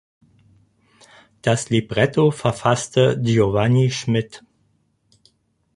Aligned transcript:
Das 1.43 1.69
Libretto 1.69 2.31
verfasste 2.31 3.19
Giovanni 3.21 3.91
Schmidt. 3.91 4.43